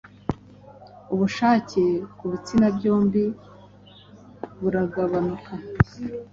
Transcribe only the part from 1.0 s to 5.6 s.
ubushake ku bitsina byombi buragabanuka,